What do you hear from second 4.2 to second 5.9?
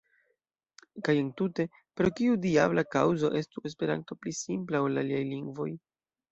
pli simpla ol la aliaj lingvoj?